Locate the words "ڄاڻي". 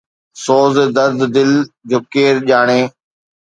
2.47-2.81